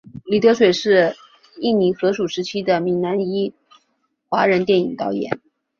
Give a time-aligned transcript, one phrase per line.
[0.25, 1.15] 李德水是
[1.59, 3.53] 印尼荷属时期的闽南裔
[4.29, 5.39] 华人电影导演。